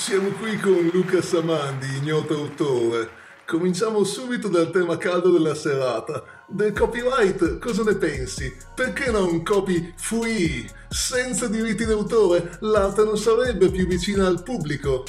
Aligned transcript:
Siamo 0.00 0.30
qui 0.30 0.56
con 0.56 0.88
Luca 0.94 1.20
Samandi, 1.20 1.98
ignoto 1.98 2.32
autore. 2.32 3.10
Cominciamo 3.46 4.02
subito 4.02 4.48
dal 4.48 4.70
tema 4.70 4.96
caldo 4.96 5.30
della 5.30 5.54
serata. 5.54 6.24
Del 6.48 6.72
copyright 6.72 7.58
cosa 7.58 7.82
ne 7.82 7.94
pensi? 7.96 8.50
Perché 8.74 9.10
non 9.10 9.42
copi 9.42 9.92
free? 9.98 10.66
Senza 10.88 11.48
diritti 11.48 11.84
d'autore 11.84 12.56
l'arte 12.60 13.04
non 13.04 13.18
sarebbe 13.18 13.70
più 13.70 13.86
vicina 13.86 14.26
al 14.26 14.42
pubblico. 14.42 15.04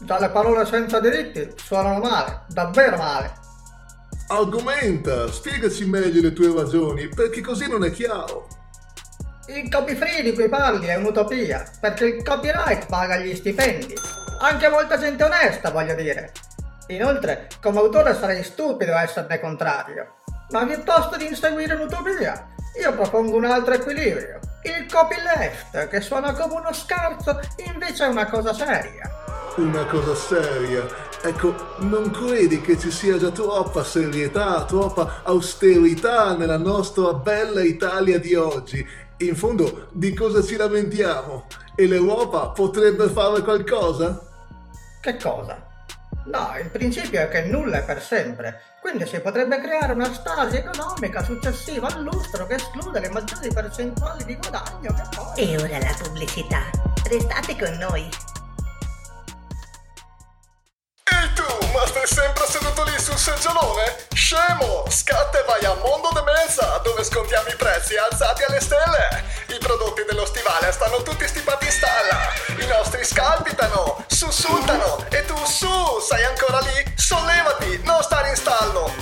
Già 0.00 0.20
le 0.20 0.30
parole 0.30 0.64
senza 0.64 1.00
diritti 1.00 1.50
suonano 1.56 1.98
male, 1.98 2.44
davvero 2.50 2.98
male. 2.98 3.32
Argomenta, 4.28 5.28
spiegaci 5.28 5.84
meglio 5.86 6.20
le 6.20 6.32
tue 6.32 6.54
ragioni, 6.54 7.08
perché 7.08 7.40
così 7.40 7.68
non 7.68 7.82
è 7.82 7.90
chiaro. 7.90 8.57
Il 9.50 9.70
copy 9.70 9.94
free 9.94 10.22
di 10.22 10.34
cui 10.34 10.46
parli 10.46 10.88
è 10.88 10.96
un'utopia, 10.96 11.64
perché 11.80 12.04
il 12.04 12.22
copyright 12.22 12.84
paga 12.84 13.16
gli 13.16 13.34
stipendi. 13.34 13.94
Anche 14.40 14.68
molta 14.68 14.98
gente 14.98 15.24
onesta, 15.24 15.70
voglio 15.70 15.94
dire. 15.94 16.32
Inoltre, 16.88 17.48
come 17.62 17.78
autore 17.78 18.14
sarei 18.14 18.44
stupido 18.44 18.92
a 18.92 19.04
esserne 19.04 19.40
contrario. 19.40 20.16
Ma 20.50 20.66
piuttosto 20.66 21.16
di 21.16 21.26
inseguire 21.26 21.74
un'utopia, 21.76 22.48
io 22.78 22.92
propongo 22.92 23.36
un 23.36 23.46
altro 23.46 23.72
equilibrio. 23.72 24.38
Il 24.64 24.86
copyleft, 24.92 25.88
che 25.88 26.02
suona 26.02 26.34
come 26.34 26.56
uno 26.56 26.72
scherzo, 26.74 27.40
invece 27.72 28.04
è 28.04 28.08
una 28.08 28.26
cosa 28.26 28.52
seria. 28.52 29.10
Una 29.56 29.86
cosa 29.86 30.14
seria. 30.14 30.86
Ecco, 31.22 31.54
non 31.78 32.10
credi 32.10 32.60
che 32.60 32.78
ci 32.78 32.90
sia 32.90 33.16
già 33.16 33.30
troppa 33.30 33.82
serietà, 33.82 34.64
troppa 34.66 35.22
austerità 35.24 36.36
nella 36.36 36.58
nostra 36.58 37.14
bella 37.14 37.62
Italia 37.62 38.18
di 38.18 38.34
oggi? 38.34 39.06
In 39.20 39.34
fondo, 39.34 39.88
di 39.90 40.14
cosa 40.14 40.44
ci 40.44 40.54
lamentiamo? 40.54 41.46
E 41.74 41.88
l'Europa 41.88 42.50
potrebbe 42.50 43.08
fare 43.08 43.42
qualcosa? 43.42 44.22
Che 45.00 45.16
cosa? 45.16 45.60
No, 46.26 46.54
il 46.62 46.70
principio 46.70 47.20
è 47.20 47.28
che 47.28 47.42
nulla 47.42 47.78
è 47.78 47.84
per 47.84 48.00
sempre, 48.00 48.60
quindi 48.80 49.06
si 49.06 49.18
potrebbe 49.18 49.60
creare 49.60 49.92
una 49.94 50.12
stasi 50.12 50.58
economica 50.58 51.24
successiva 51.24 51.88
al 51.88 52.02
lustro 52.02 52.46
che 52.46 52.54
esclude 52.54 53.00
le 53.00 53.08
maggiori 53.08 53.48
percentuali 53.52 54.24
di 54.24 54.36
guadagno 54.36 54.92
che 54.94 55.02
poi... 55.16 55.34
E 55.34 55.56
ora 55.56 55.78
la 55.78 55.96
pubblicità. 56.00 56.62
Restate 57.08 57.56
con 57.56 57.76
noi. 57.76 58.08
Scemo! 64.28 64.84
Scatta 64.90 65.40
e 65.40 65.44
vai 65.44 65.64
a 65.64 65.72
Mondo 65.76 66.10
de 66.12 66.20
Mesa, 66.20 66.78
dove 66.84 67.02
scontiamo 67.02 67.48
i 67.48 67.56
prezzi 67.56 67.96
alzati 67.96 68.42
alle 68.42 68.60
stelle! 68.60 69.24
I 69.46 69.56
prodotti 69.56 70.04
dello 70.06 70.26
stivale 70.26 70.70
stanno 70.70 71.00
tutti 71.00 71.26
stipati 71.26 71.64
in 71.64 71.72
stalla! 71.72 72.34
I 72.58 72.66
nostri 72.66 73.02
scalpitano, 73.06 74.04
sussultano 74.06 75.02
e 75.08 75.24
tu 75.24 75.34
su, 75.46 75.66
sei 76.06 76.24
ancora 76.24 76.58
lì? 76.58 76.92
Sollevati, 76.94 77.80
non 77.84 78.02
stare 78.02 78.28
in 78.28 78.36
stallo! 78.36 78.92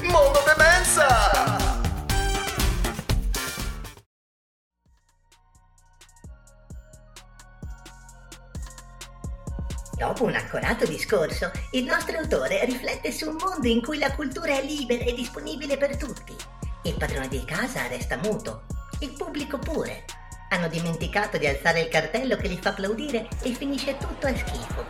Dopo 9.96 10.24
un 10.24 10.34
accorato 10.34 10.84
discorso, 10.84 11.50
il 11.70 11.84
nostro 11.84 12.18
autore 12.18 12.62
riflette 12.66 13.10
su 13.10 13.30
un 13.30 13.36
mondo 13.40 13.66
in 13.66 13.80
cui 13.80 13.96
la 13.96 14.14
cultura 14.14 14.58
è 14.58 14.62
libera 14.62 15.04
e 15.04 15.14
disponibile 15.14 15.78
per 15.78 15.96
tutti. 15.96 16.36
Il 16.82 16.96
padrone 16.98 17.28
di 17.28 17.42
casa 17.46 17.86
resta 17.86 18.18
muto, 18.18 18.66
il 19.00 19.14
pubblico 19.16 19.58
pure. 19.58 20.04
Hanno 20.50 20.68
dimenticato 20.68 21.38
di 21.38 21.46
alzare 21.46 21.80
il 21.80 21.88
cartello 21.88 22.36
che 22.36 22.46
li 22.46 22.58
fa 22.60 22.70
applaudire 22.70 23.26
e 23.42 23.54
finisce 23.54 23.96
tutto 23.96 24.26
a 24.26 24.36
schifo. 24.36 24.84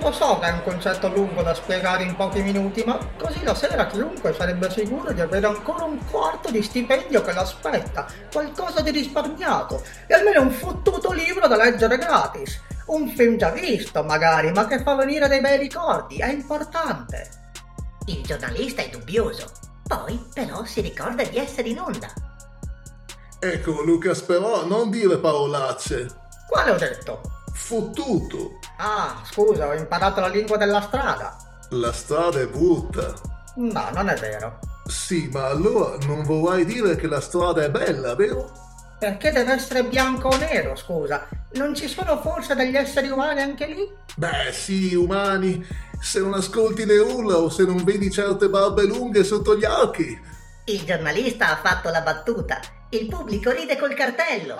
Lo 0.00 0.12
so 0.12 0.38
che 0.38 0.46
è 0.46 0.52
un 0.52 0.62
concetto 0.62 1.08
lungo 1.08 1.42
da 1.42 1.54
spiegare 1.54 2.02
in 2.04 2.14
pochi 2.14 2.40
minuti, 2.40 2.82
ma 2.86 2.98
così 3.18 3.42
la 3.42 3.54
sera 3.54 3.86
chiunque 3.86 4.32
sarebbe 4.32 4.70
sicuro 4.70 5.12
di 5.12 5.20
avere 5.20 5.46
ancora 5.46 5.84
un 5.84 5.98
quarto 6.08 6.50
di 6.50 6.62
stipendio 6.62 7.20
che 7.20 7.32
l'aspetta, 7.32 8.06
qualcosa 8.32 8.80
di 8.80 8.90
risparmiato 8.90 9.82
e 10.06 10.14
almeno 10.14 10.42
un 10.42 10.50
fottuto 10.50 11.12
libro 11.12 11.46
da 11.46 11.56
leggere 11.56 11.98
gratis. 11.98 12.60
Un 12.86 13.08
film 13.08 13.36
già 13.36 13.50
visto, 13.50 14.02
magari, 14.02 14.50
ma 14.52 14.66
che 14.66 14.80
fa 14.82 14.94
venire 14.94 15.28
dei 15.28 15.40
bei 15.40 15.58
ricordi, 15.58 16.16
è 16.18 16.30
importante. 16.30 17.28
Il 18.06 18.22
giornalista 18.22 18.80
è 18.80 18.88
dubbioso, 18.88 19.50
poi 19.86 20.18
però 20.32 20.64
si 20.64 20.80
ricorda 20.80 21.24
di 21.24 21.36
essere 21.36 21.68
in 21.68 21.80
onda. 21.80 22.08
Ecco, 23.40 23.82
Lucas, 23.82 24.22
però 24.22 24.64
non 24.64 24.88
dire 24.90 25.18
parolacce. 25.18 26.06
Quale 26.48 26.70
ho 26.70 26.76
detto? 26.76 27.20
Fottuto! 27.58 28.58
Ah, 28.78 29.20
scusa, 29.30 29.66
ho 29.66 29.74
imparato 29.74 30.20
la 30.20 30.28
lingua 30.28 30.56
della 30.56 30.80
strada. 30.80 31.36
La 31.70 31.92
strada 31.92 32.40
è 32.40 32.46
brutta. 32.46 33.12
No, 33.56 33.90
non 33.92 34.08
è 34.08 34.14
vero. 34.14 34.58
Sì, 34.86 35.28
ma 35.30 35.48
allora 35.48 35.98
non 36.06 36.22
vorrai 36.22 36.64
dire 36.64 36.96
che 36.96 37.06
la 37.06 37.20
strada 37.20 37.62
è 37.62 37.70
bella, 37.70 38.14
vero? 38.14 38.50
Perché 38.98 39.32
deve 39.32 39.52
essere 39.52 39.84
bianco 39.84 40.28
o 40.28 40.36
nero, 40.38 40.76
scusa? 40.76 41.28
Non 41.54 41.74
ci 41.74 41.88
sono 41.88 42.20
forse 42.22 42.54
degli 42.54 42.76
esseri 42.76 43.10
umani 43.10 43.42
anche 43.42 43.66
lì? 43.66 43.86
Beh, 44.16 44.50
sì, 44.52 44.94
umani. 44.94 45.62
Se 46.00 46.20
non 46.20 46.34
ascolti 46.34 46.86
le 46.86 46.98
urla 46.98 47.36
o 47.36 47.50
se 47.50 47.64
non 47.64 47.84
vedi 47.84 48.10
certe 48.10 48.48
barbe 48.48 48.84
lunghe 48.84 49.24
sotto 49.24 49.56
gli 49.56 49.64
occhi. 49.64 50.18
Il 50.64 50.84
giornalista 50.84 51.50
ha 51.50 51.56
fatto 51.56 51.90
la 51.90 52.00
battuta. 52.00 52.60
Il 52.90 53.08
pubblico 53.08 53.50
ride 53.50 53.76
col 53.76 53.92
cartello. 53.92 54.56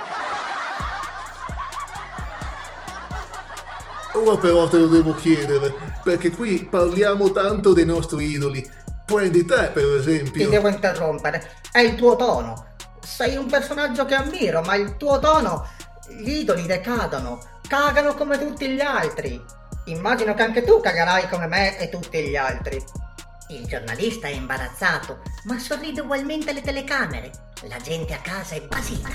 Ora 4.12 4.36
però 4.38 4.68
te 4.68 4.78
lo 4.78 4.86
devo 4.86 5.14
chiedere, 5.14 5.74
perché 6.02 6.30
qui 6.30 6.64
parliamo 6.64 7.30
tanto 7.30 7.72
dei 7.72 7.84
nostri 7.84 8.30
idoli. 8.30 8.66
Prendi 9.04 9.44
te, 9.44 9.70
per 9.72 9.84
esempio. 9.96 10.44
Ti 10.44 10.50
devo 10.50 10.68
interrompere. 10.68 11.52
È 11.70 11.78
il 11.78 11.94
tuo 11.94 12.16
tono. 12.16 12.74
Sei 13.00 13.36
un 13.36 13.46
personaggio 13.46 14.04
che 14.04 14.14
ammiro, 14.14 14.60
ma 14.62 14.74
il 14.74 14.96
tuo 14.96 15.18
tono. 15.18 15.66
Gli 16.08 16.40
idoli 16.40 16.66
decadono. 16.66 17.40
Cagano 17.66 18.14
come 18.14 18.38
tutti 18.38 18.68
gli 18.68 18.80
altri. 18.80 19.42
Immagino 19.86 20.34
che 20.34 20.42
anche 20.42 20.64
tu 20.64 20.80
cagherai 20.80 21.28
come 21.28 21.46
me 21.46 21.78
e 21.78 21.88
tutti 21.88 22.20
gli 22.22 22.36
altri. 22.36 22.82
Il 23.50 23.66
giornalista 23.66 24.28
è 24.28 24.32
imbarazzato, 24.32 25.22
ma 25.44 25.58
sorride 25.58 26.02
ugualmente 26.02 26.50
alle 26.50 26.60
telecamere. 26.60 27.30
La 27.68 27.78
gente 27.78 28.12
a 28.12 28.18
casa 28.18 28.54
è 28.54 28.60
basita. 28.60 29.08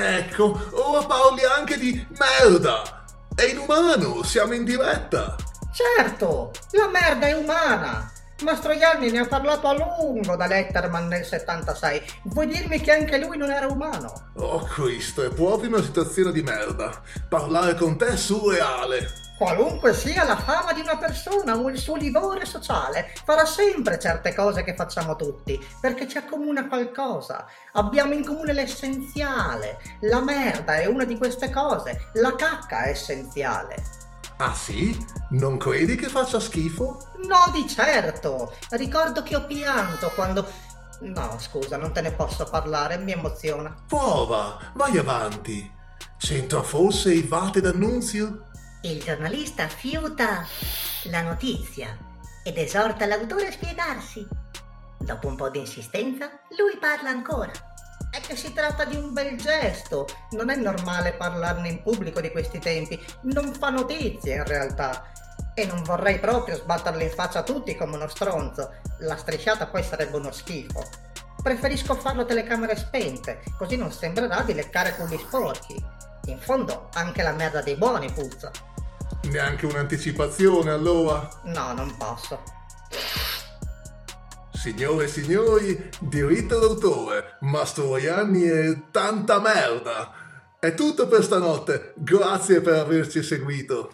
Ecco, 0.00 0.56
ora 0.74 1.04
parli 1.04 1.42
anche 1.42 1.76
di 1.76 2.06
merda! 2.16 3.04
È 3.34 3.42
inumano, 3.42 4.22
siamo 4.22 4.54
in 4.54 4.62
diretta! 4.62 5.34
Certo, 5.72 6.52
la 6.70 6.86
merda 6.86 7.26
è 7.26 7.32
umana. 7.32 8.08
Mastroianni 8.44 9.10
ne 9.10 9.18
ha 9.18 9.26
parlato 9.26 9.66
a 9.66 9.72
lungo 9.72 10.36
da 10.36 10.46
Letterman 10.46 11.08
nel 11.08 11.24
76. 11.24 12.00
Vuoi 12.26 12.46
dirmi 12.46 12.80
che 12.80 12.92
anche 12.92 13.18
lui 13.18 13.36
non 13.36 13.50
era 13.50 13.66
umano? 13.66 14.30
Oh 14.36 14.62
Cristo, 14.62 15.24
è 15.24 15.30
proprio 15.30 15.70
una 15.70 15.82
situazione 15.82 16.30
di 16.30 16.42
merda. 16.42 17.02
Parlare 17.28 17.74
con 17.74 17.98
te 17.98 18.06
è 18.06 18.16
surreale. 18.16 19.27
Qualunque 19.38 19.94
sia 19.94 20.24
la 20.24 20.36
fama 20.36 20.72
di 20.72 20.80
una 20.80 20.96
persona 20.96 21.56
o 21.56 21.70
il 21.70 21.78
suo 21.78 21.94
livore 21.94 22.44
sociale, 22.44 23.12
farà 23.24 23.44
sempre 23.44 23.96
certe 23.96 24.34
cose 24.34 24.64
che 24.64 24.74
facciamo 24.74 25.14
tutti, 25.14 25.64
perché 25.80 26.08
ci 26.08 26.18
accomuna 26.18 26.66
qualcosa. 26.66 27.46
Abbiamo 27.74 28.14
in 28.14 28.24
comune 28.26 28.52
l'essenziale. 28.52 29.78
La 30.00 30.20
merda 30.20 30.78
è 30.78 30.86
una 30.86 31.04
di 31.04 31.16
queste 31.16 31.50
cose, 31.50 32.10
la 32.14 32.34
cacca 32.34 32.82
è 32.82 32.88
essenziale. 32.88 33.76
Ah 34.38 34.54
sì? 34.54 34.98
Non 35.30 35.56
credi 35.56 35.94
che 35.94 36.08
faccia 36.08 36.40
schifo? 36.40 37.12
No, 37.28 37.52
di 37.52 37.68
certo. 37.68 38.54
Ricordo 38.70 39.22
che 39.22 39.36
ho 39.36 39.46
pianto 39.46 40.10
quando... 40.16 40.46
No, 41.00 41.36
scusa, 41.38 41.76
non 41.76 41.92
te 41.92 42.00
ne 42.00 42.10
posso 42.10 42.44
parlare, 42.44 42.98
mi 42.98 43.12
emoziona. 43.12 43.72
Prova, 43.86 44.58
vai 44.74 44.98
avanti. 44.98 45.76
C'entra 46.16 46.64
forse 46.64 47.14
i 47.14 47.22
vate 47.22 47.60
d'annunzio? 47.60 48.47
Il 48.82 49.02
giornalista 49.02 49.66
fiuta 49.66 50.46
la 51.10 51.22
notizia 51.22 51.98
ed 52.44 52.58
esorta 52.58 53.06
l'autore 53.06 53.48
a 53.48 53.50
spiegarsi. 53.50 54.24
Dopo 54.96 55.26
un 55.26 55.34
po' 55.34 55.50
di 55.50 55.58
insistenza, 55.58 56.30
lui 56.56 56.76
parla 56.78 57.10
ancora. 57.10 57.50
È 58.08 58.20
che 58.20 58.36
si 58.36 58.52
tratta 58.52 58.84
di 58.84 58.94
un 58.94 59.12
bel 59.12 59.36
gesto. 59.36 60.06
Non 60.30 60.48
è 60.48 60.54
normale 60.54 61.14
parlarne 61.14 61.68
in 61.68 61.82
pubblico 61.82 62.20
di 62.20 62.30
questi 62.30 62.60
tempi. 62.60 63.04
Non 63.22 63.52
fa 63.52 63.70
notizie 63.70 64.36
in 64.36 64.44
realtà. 64.44 65.10
E 65.54 65.66
non 65.66 65.82
vorrei 65.82 66.20
proprio 66.20 66.54
sbatterle 66.54 67.02
in 67.02 67.10
faccia 67.10 67.40
a 67.40 67.42
tutti 67.42 67.74
come 67.74 67.96
uno 67.96 68.06
stronzo. 68.06 68.74
La 69.00 69.16
strisciata 69.16 69.66
poi 69.66 69.82
sarebbe 69.82 70.16
uno 70.18 70.30
schifo. 70.30 70.84
Preferisco 71.42 71.96
farlo 71.96 72.22
a 72.22 72.26
telecamere 72.26 72.76
spente, 72.76 73.42
così 73.56 73.76
non 73.76 73.90
sembrerà 73.90 74.42
di 74.42 74.54
leccare 74.54 74.94
culli 74.94 75.18
sporchi. 75.18 75.97
In 76.28 76.38
fondo, 76.38 76.90
anche 76.92 77.22
la 77.22 77.32
merda 77.32 77.62
dei 77.62 77.76
buoni 77.76 78.12
puzza. 78.12 78.50
Neanche 79.30 79.64
un'anticipazione 79.64 80.70
allora? 80.70 81.26
No, 81.44 81.72
non 81.72 81.96
posso. 81.96 82.42
Signore 84.52 85.04
e 85.04 85.08
signori, 85.08 85.90
diritto 86.00 86.58
d'autore, 86.58 87.38
Mastroianni 87.40 88.44
e 88.44 88.82
tanta 88.90 89.40
merda! 89.40 90.12
È 90.58 90.74
tutto 90.74 91.08
per 91.08 91.24
stanotte, 91.24 91.94
grazie 91.96 92.60
per 92.60 92.74
averci 92.74 93.22
seguito. 93.22 93.92